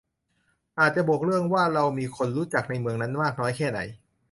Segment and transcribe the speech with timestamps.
[0.79, 3.79] อาจจะบวกเรื่องว่าเรามีคนรู้จักในเมืองนั้นมากน้อยแค่ไหน